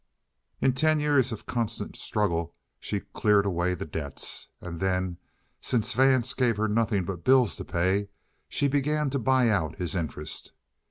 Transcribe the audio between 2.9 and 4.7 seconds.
cleared away the debts.